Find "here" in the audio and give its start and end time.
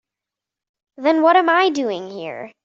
2.09-2.51